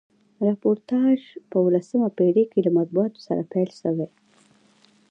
[0.45, 4.07] راپورتاژپه اوولسمه پیړۍ کښي له مطبوعاتو سره پیل سوی.